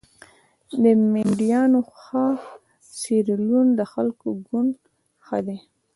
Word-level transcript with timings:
د 0.81 0.83
مینډیانو 1.13 1.79
ښه 1.99 2.25
د 2.39 2.39
سیریلیون 2.99 3.67
د 3.79 3.81
خلکو 3.93 4.27
ګوند 4.47 4.73
ښه 5.25 5.37
دي. 5.47 5.57